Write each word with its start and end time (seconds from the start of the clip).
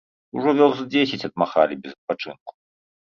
Ужо 0.37 0.53
вёрст 0.59 0.81
дзесяць 0.95 1.27
адмахалі 1.31 1.79
без 1.85 1.93
адпачынку. 1.97 2.51